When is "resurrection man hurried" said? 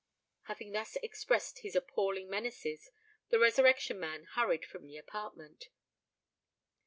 3.37-4.65